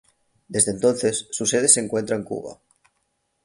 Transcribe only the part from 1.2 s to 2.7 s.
su sede se encuentra en Cuba.